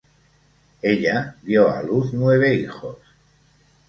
Ella 0.91 1.35
dio 1.43 1.69
a 1.71 1.83
luz 1.83 2.11
nueve 2.13 2.55
hijos. 2.55 2.97